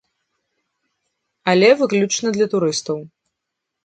[1.53, 2.97] Але выключна для турыстаў.